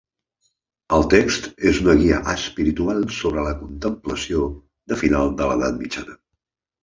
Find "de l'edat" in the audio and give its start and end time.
5.43-5.77